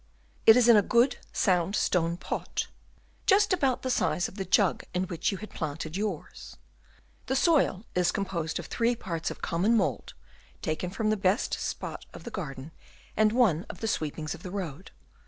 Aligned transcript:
"It 0.47 0.57
is 0.57 0.67
in 0.67 0.75
a 0.75 0.81
good, 0.81 1.17
sound 1.31 1.75
stone 1.75 2.17
pot, 2.17 2.65
just 3.27 3.53
about 3.53 3.83
the 3.83 3.91
size 3.91 4.27
of 4.27 4.33
the 4.33 4.45
jug 4.45 4.83
in 4.95 5.03
which 5.03 5.31
you 5.31 5.37
had 5.37 5.51
planted 5.51 5.95
yours. 5.95 6.57
The 7.27 7.35
soil 7.35 7.85
is 7.93 8.11
composed 8.11 8.57
of 8.57 8.65
three 8.65 8.95
parts 8.95 9.29
of 9.29 9.43
common 9.43 9.77
mould, 9.77 10.15
taken 10.63 10.89
from 10.89 11.11
the 11.11 11.17
best 11.17 11.53
spot 11.59 12.07
of 12.15 12.23
the 12.23 12.31
garden, 12.31 12.71
and 13.15 13.31
one 13.31 13.67
of 13.69 13.79
the 13.79 13.87
sweepings 13.87 14.33
of 14.33 14.41
the 14.41 14.49
road. 14.49 14.89